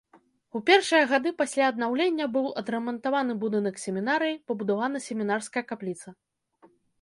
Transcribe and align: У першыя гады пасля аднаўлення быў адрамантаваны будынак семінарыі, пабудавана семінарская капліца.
У 0.59 0.59
першыя 0.67 1.01
гады 1.11 1.33
пасля 1.41 1.67
аднаўлення 1.73 2.25
быў 2.37 2.47
адрамантаваны 2.61 3.33
будынак 3.43 3.75
семінарыі, 3.85 4.41
пабудавана 4.49 4.97
семінарская 5.07 5.63
капліца. 5.75 6.09